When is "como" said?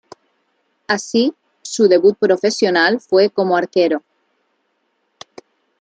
3.29-3.55